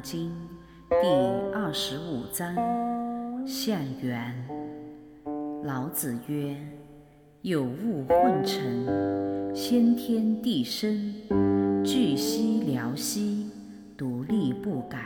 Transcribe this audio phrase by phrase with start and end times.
[0.00, 0.30] 经》
[1.00, 2.54] 第二十五章：
[3.46, 4.32] 象源。
[5.64, 6.56] 老子曰
[7.42, 11.14] ：“有物混成，先天地生，
[11.84, 13.50] 巨兮辽兮，
[13.96, 15.04] 独立不改，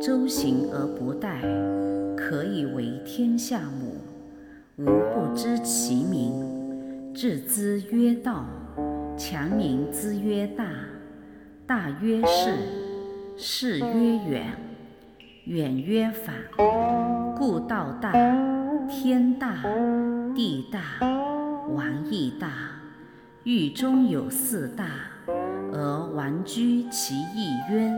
[0.00, 1.40] 周行而不殆，
[2.16, 3.96] 可以为天下母。
[4.76, 8.44] 吾不知其名，致之曰道。
[9.16, 10.64] 强名之曰大。”
[11.66, 12.54] 大曰是，
[13.40, 13.84] 是曰
[14.26, 14.46] 远，
[15.44, 16.34] 远曰反。
[17.36, 18.10] 故道大，
[18.88, 19.62] 天大，
[20.34, 20.80] 地大，
[21.68, 22.50] 王亦大。
[23.44, 24.86] 狱中有四大，
[25.72, 27.94] 而王居其一渊。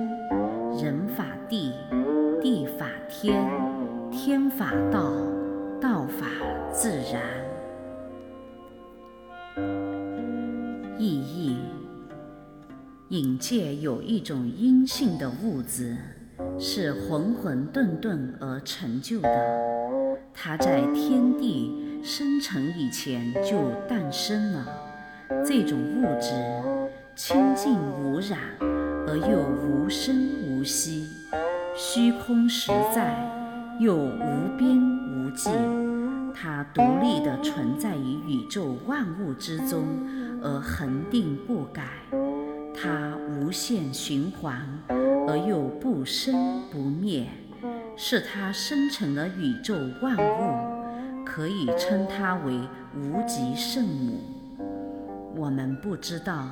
[0.78, 1.72] 人法地，
[2.42, 3.42] 地法天，
[4.12, 5.10] 天法道，
[5.80, 6.26] 道法
[6.70, 7.22] 自然。
[10.98, 11.59] 意义。
[13.10, 15.96] 引界有一种阴性的物质，
[16.60, 19.28] 是混混沌沌而成就的。
[20.32, 21.72] 它在天地
[22.04, 24.64] 生成以前就诞生了。
[25.44, 26.30] 这种物质
[27.16, 30.14] 清净无染，而又无声
[30.46, 31.08] 无息，
[31.74, 33.28] 虚空实在，
[33.80, 35.50] 又无边无际。
[36.32, 39.84] 它独立地存在于宇宙万物之中，
[40.40, 41.88] 而恒定不改。
[42.82, 44.66] 它无限循环，
[45.28, 47.26] 而又不生不灭，
[47.94, 52.58] 是它生成了宇宙万物，可以称它为
[52.96, 54.18] 无极圣母。
[55.36, 56.48] 我们不知道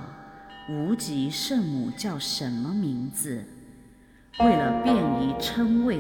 [0.69, 3.42] 无极圣母叫什么名字，
[4.41, 5.98] 为了便于称谓，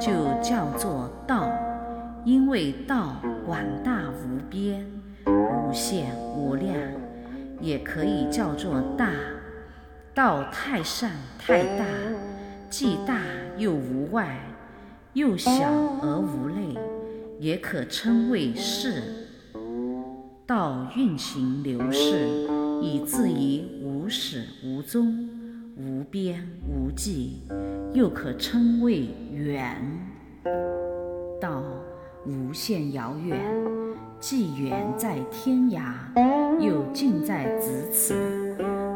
[0.00, 0.10] 就
[0.42, 1.48] 叫做道，
[2.24, 3.14] 因为道
[3.46, 4.84] 广大无边、
[5.24, 6.76] 无限无量，
[7.60, 9.08] 也可以叫做大。
[10.14, 11.86] 道太善太大，
[12.68, 13.18] 既大
[13.56, 14.38] 又无外，
[15.14, 15.50] 又小
[16.02, 16.78] 而无内，
[17.40, 19.02] 也可称为世。
[20.44, 22.28] 道运行流逝，
[22.82, 25.30] 以至于无始无终、
[25.78, 27.40] 无边无际，
[27.94, 29.82] 又可称为远。
[31.40, 31.62] 道
[32.26, 33.40] 无限遥远，
[34.20, 35.94] 既远在天涯，
[36.60, 38.41] 又近在咫尺。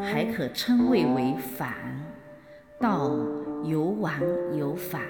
[0.00, 1.74] 还可称谓为返，
[2.80, 3.10] 道
[3.64, 4.12] 有往
[4.56, 5.02] 有返，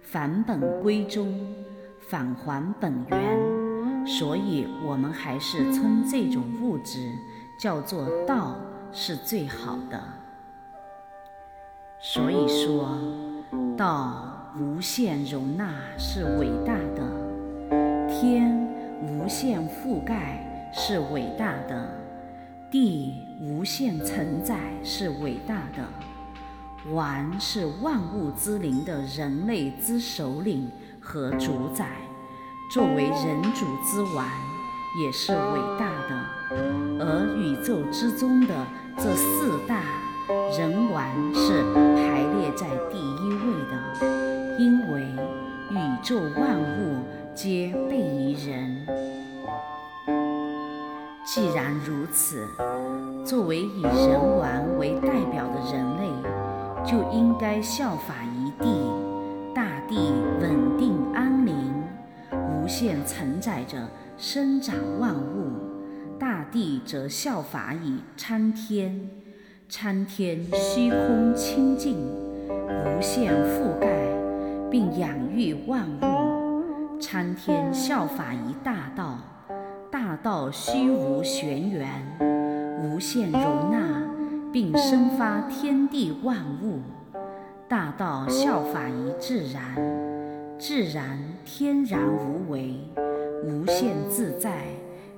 [0.00, 1.54] 返本归宗，
[2.00, 7.12] 返还本源，所以我们还是称这种物质
[7.58, 8.56] 叫做道
[8.92, 10.02] 是最好的。
[12.00, 12.98] 所以说，
[13.76, 18.68] 道无限容纳是伟大的，天
[19.02, 21.99] 无限覆盖是伟大的。
[22.70, 30.70] 地无限承载是伟大的，王是万物之灵的人类之首领
[31.00, 31.88] 和主宰，
[32.72, 34.24] 作为人主之王
[35.02, 36.26] 也是伟大的。
[37.00, 38.54] 而宇宙之中的
[38.96, 39.82] 这四大
[40.56, 41.04] 人王
[41.34, 41.64] 是
[41.96, 45.02] 排列在第一位的，因为
[45.70, 47.02] 宇宙万物
[47.34, 49.19] 皆备于人。
[51.32, 52.44] 既然如此，
[53.24, 56.10] 作为以人王为代表的人类，
[56.84, 58.66] 就应该效法一地，
[59.54, 61.54] 大地稳定安宁，
[62.32, 69.08] 无限承载着生长万物；大地则效法以参天，
[69.68, 71.96] 参天虚空清净，
[72.48, 73.88] 无限覆盖
[74.68, 79.16] 并养育万物；参天效法以大道。
[80.10, 81.88] 大道虚无玄元，
[82.82, 84.02] 无限容纳，
[84.52, 86.80] 并生发天地万物。
[87.68, 89.62] 大道效法于自然，
[90.58, 92.74] 自然天然无为，
[93.44, 94.64] 无限自在，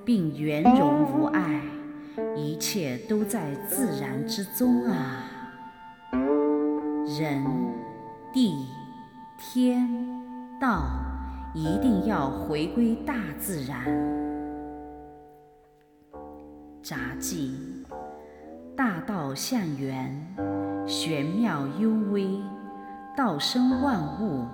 [0.05, 1.59] 并圆融无碍。
[2.35, 5.23] 一切都在自然之中啊！
[7.19, 7.43] 人、
[8.31, 8.67] 地、
[9.39, 9.89] 天、
[10.61, 10.83] 道，
[11.55, 14.22] 一定要回归大自然。
[16.83, 17.55] 杂技：
[18.75, 20.13] 大道向源，
[20.85, 22.41] 玄妙幽微，
[23.15, 24.45] 道生万物，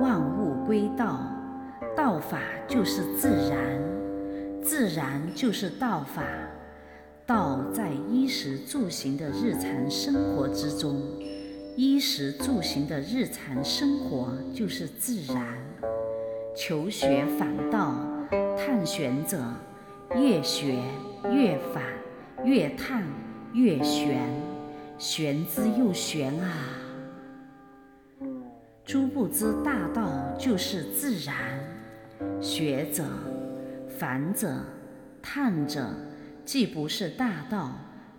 [0.00, 1.20] 万物归道，
[1.96, 3.80] 道法就是自然，
[4.60, 6.24] 自然就是道法。
[7.24, 11.00] 道在衣食住行的日常生活之中，
[11.76, 15.56] 衣食住行的日常生活就是自然。
[16.56, 17.94] 求学访道，
[18.58, 19.38] 探寻者
[20.16, 20.78] 越学。
[21.30, 21.82] 越反
[22.46, 23.04] 越探
[23.52, 24.26] 越玄，
[24.96, 26.48] 玄之又玄啊！
[28.86, 31.36] 诸不知大道就是自然。
[32.40, 33.04] 学者、
[33.86, 34.64] 凡者、
[35.20, 35.90] 探者，
[36.42, 37.70] 既不是大道，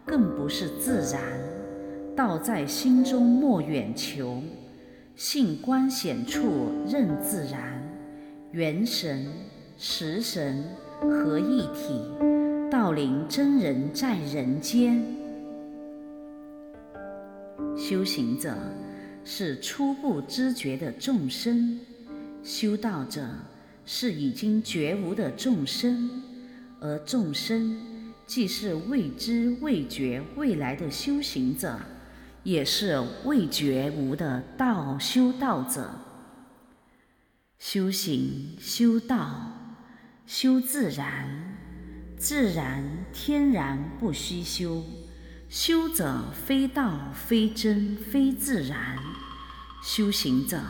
[0.06, 1.20] 更不是自然。
[2.16, 4.44] 道在心中，莫远求。
[5.16, 7.82] 性观显处，任自然。
[8.52, 9.26] 元神、
[9.76, 10.64] 识神
[11.02, 12.00] 合一体，
[12.70, 15.04] 道灵真人在人间。
[17.76, 18.56] 修行者
[19.24, 21.80] 是初步知觉的众生，
[22.44, 23.28] 修道者
[23.86, 26.22] 是已经觉悟的众生，
[26.80, 31.80] 而众生既是未知未觉未来的修行者。
[32.44, 35.92] 也是未觉悟的道修道者，
[37.60, 39.52] 修行修道
[40.34, 41.28] 修自然，
[42.16, 42.82] 自然
[43.12, 44.82] 天然不虚修。
[45.50, 48.98] 修者非道非真非自然，
[49.84, 50.62] 修行者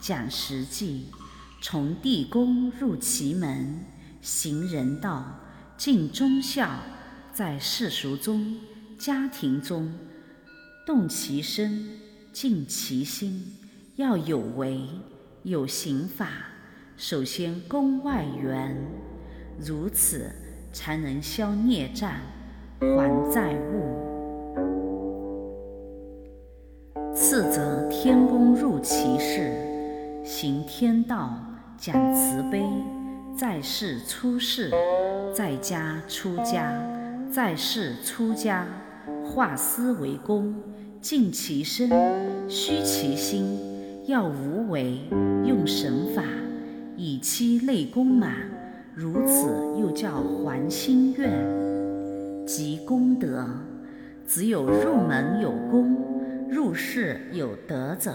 [0.00, 1.06] 讲实际，
[1.60, 3.84] 从地宫入奇门，
[4.22, 5.40] 行人道，
[5.76, 6.80] 尽忠孝，
[7.32, 8.56] 在世俗中、
[8.96, 9.98] 家庭中。
[10.86, 11.98] 动其身，
[12.32, 13.56] 静其心，
[13.96, 14.88] 要有为，
[15.42, 16.28] 有行法。
[16.96, 18.76] 首先宫外缘，
[19.60, 20.30] 如此
[20.72, 22.12] 才能消孽障，
[22.80, 23.96] 还债务。
[27.14, 29.52] 次则天公入其事，
[30.24, 31.36] 行天道，
[31.76, 32.62] 讲慈悲，
[33.36, 34.70] 在世出世，
[35.34, 36.72] 在家出家，
[37.32, 38.66] 在世出家，
[39.24, 40.54] 化思为功。
[41.00, 41.88] 静其身，
[42.48, 43.56] 虚其心，
[44.06, 44.98] 要无为，
[45.44, 46.22] 用神法，
[46.96, 48.57] 以期内功满。
[49.00, 49.48] 如此
[49.78, 51.30] 又叫还心愿，
[52.44, 53.46] 即功德。
[54.26, 55.96] 只有入门有功，
[56.50, 58.12] 入世有德者，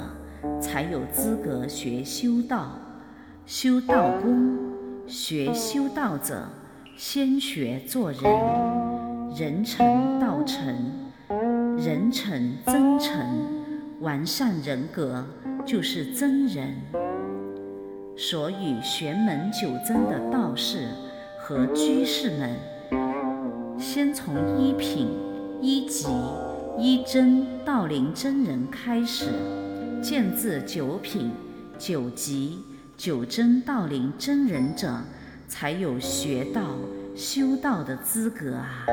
[0.60, 2.78] 才有资格学修道。
[3.46, 4.58] 修道功，
[5.08, 6.50] 学修道者，
[6.98, 8.22] 先学做人，
[9.38, 10.76] 人成道成。
[11.78, 13.18] 人成真成，
[14.02, 15.26] 完善人格
[15.66, 16.76] 就是真人。
[18.16, 20.88] 所以玄门九真的道士
[21.40, 25.10] 和居士们，先从一品、
[25.60, 26.08] 一级、
[26.78, 29.26] 一真道灵真人开始，
[30.02, 31.32] 渐至九品、
[31.78, 32.60] 九级、
[32.96, 35.02] 九真道灵真人者，
[35.48, 36.62] 才有学道、
[37.16, 38.86] 修道的资格啊。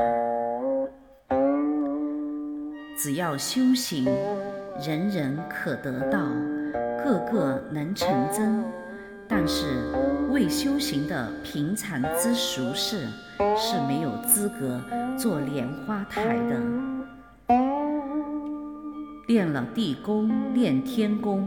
[2.96, 4.06] 只要修行，
[4.84, 6.18] 人人可得道，
[7.04, 8.64] 个个能成真。
[9.30, 9.64] 但是
[10.30, 13.06] 未修行的平常之俗士
[13.56, 14.82] 是没有资格
[15.16, 16.60] 做莲花台的。
[19.28, 21.40] 练了地功，练天功；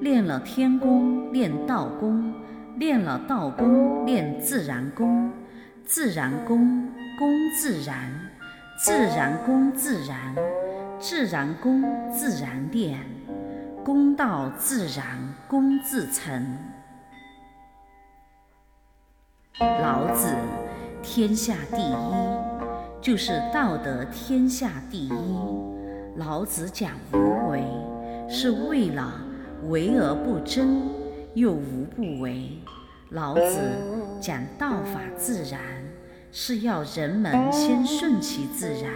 [0.00, 2.32] 练了天功，练道功；
[2.78, 5.30] 练了道功，练自然功。
[5.84, 6.88] 自然功，
[7.18, 7.94] 功自然；
[8.78, 10.34] 自然功，自然。
[10.98, 12.98] 自然功自然练，
[13.84, 15.04] 功道自然
[15.46, 16.58] 功自成。
[19.60, 20.32] 老子
[21.02, 25.10] 天下第一，就是道德天下第一。
[26.14, 27.64] 老子讲无为，
[28.28, 29.20] 是为了
[29.68, 30.82] 为而不争，
[31.34, 32.56] 又无不为。
[33.10, 33.58] 老子
[34.20, 35.60] 讲道法自然，
[36.30, 38.92] 是要人们先顺其自然。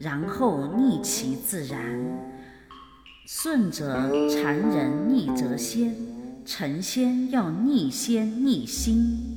[0.00, 1.78] 然后逆其自然，
[3.24, 5.94] 顺则常人，逆则仙。
[6.44, 9.35] 成仙要逆仙逆心，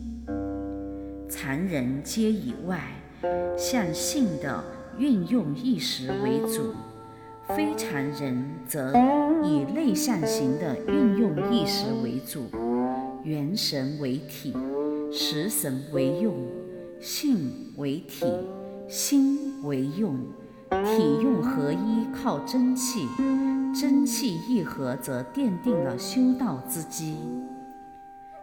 [1.29, 2.81] 常人皆以外
[3.55, 4.63] 向性的
[4.97, 6.73] 运用意识为主，
[7.55, 8.91] 非常人则
[9.43, 12.49] 以内向型的运用意识为主。
[13.23, 14.55] 元神为体，
[15.11, 16.35] 识神为用，
[16.99, 18.25] 性为体，
[18.87, 20.17] 心为用。
[20.71, 23.07] 体用合一，靠真气；
[23.73, 27.17] 真气一合，则奠定了修道之基。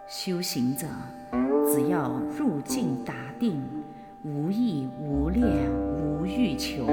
[0.09, 0.87] 修行者
[1.67, 3.63] 只要入境达定，
[4.23, 5.45] 无意无恋
[5.99, 6.87] 无欲求，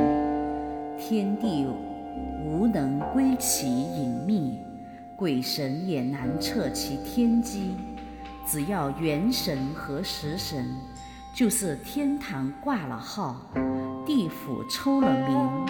[0.98, 1.68] 天地
[2.44, 4.60] 无能归其隐秘，
[5.16, 7.76] 鬼神也难测其天机。
[8.46, 10.66] 只要元神和食神，
[11.34, 13.36] 就是天堂挂了号。
[14.06, 15.66] 地府抽了名，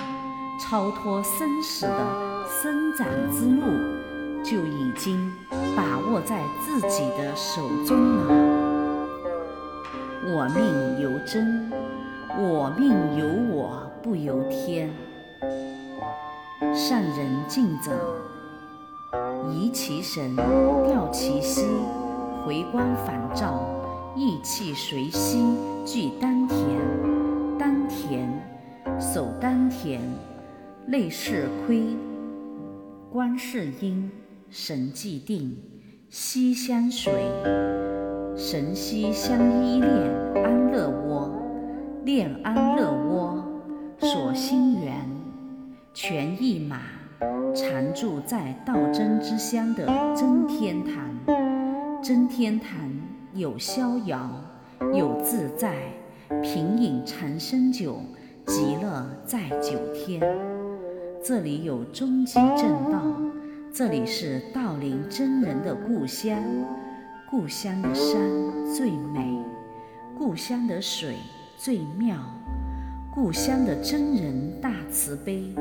[0.59, 3.61] 超脱生死的生长之路
[4.43, 5.31] 就已经
[5.75, 8.62] 把握在自己的手中了。
[10.25, 11.69] 我命由真，
[12.39, 14.89] 我命由我不由天。
[16.73, 17.91] 善人敬者，
[19.51, 21.65] 移其神，调其息，
[22.45, 23.61] 回光返照，
[24.15, 25.43] 意气随息，
[25.85, 26.57] 聚丹田。
[27.59, 28.29] 丹田，
[28.99, 29.99] 守丹田，
[30.85, 31.83] 内视亏，
[33.11, 34.09] 观世音，
[34.49, 35.57] 神既定，
[36.09, 37.13] 息相随，
[38.35, 39.91] 神息相依恋，
[40.43, 41.29] 安乐窝，
[42.03, 43.45] 恋安乐窝，
[43.99, 44.95] 锁心源，
[45.93, 46.81] 泉一马。
[47.53, 49.85] 常住在道真之乡的
[50.15, 52.91] 真天坛，真天坛
[53.33, 54.31] 有逍遥，
[54.93, 55.75] 有自在，
[56.41, 57.99] 品饮长生酒，
[58.47, 60.19] 极乐在九天。
[61.23, 62.99] 这里有终极正道，
[63.71, 66.35] 这里是道林真人的故乡。
[67.35, 68.15] 故乡的山
[68.75, 69.35] 最美，
[70.15, 71.15] 故乡的水
[71.57, 72.15] 最妙，
[73.11, 75.51] 故乡的真人大慈悲。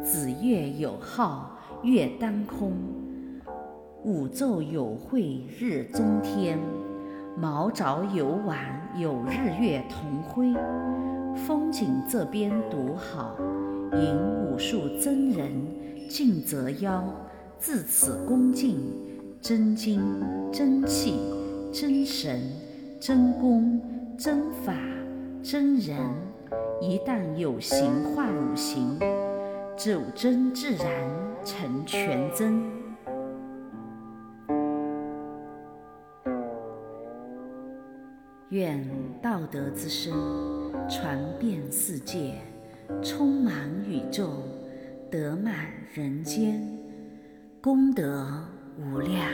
[0.00, 2.70] 子月有号，月当空；
[4.04, 6.56] 五昼有会，日中天；
[7.36, 10.54] 毛早有晚，有日月同辉。
[11.34, 13.34] 风景这边独好，
[13.90, 15.50] 迎武术真人
[16.08, 17.02] 敬则邀，
[17.58, 18.78] 自此恭敬
[19.48, 19.98] 真经
[20.52, 21.18] 真气
[21.72, 22.38] 真神
[23.00, 23.80] 真功
[24.18, 24.74] 真法
[25.42, 25.96] 真人。
[26.82, 28.98] 一旦有形化五行。
[29.74, 30.86] 九真自然
[31.42, 32.62] 成全真，
[38.50, 38.86] 愿
[39.22, 40.12] 道德之声
[40.90, 42.34] 传遍世界，
[43.02, 43.54] 充满
[43.88, 44.28] 宇宙，
[45.10, 45.54] 德满
[45.94, 46.60] 人间，
[47.62, 48.44] 功德
[48.78, 49.28] 无量。